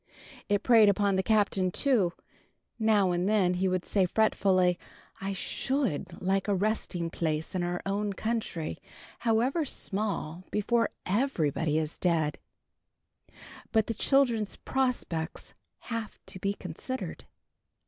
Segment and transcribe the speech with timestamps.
[0.49, 2.13] It preyed upon the Captain too.
[2.79, 4.79] Now and then he would say, fretfully,
[5.21, 8.79] "I should like a resting place in our own country,
[9.19, 12.39] however small, before _every_body is dead!
[13.71, 17.25] But the children's prospects have to be considered."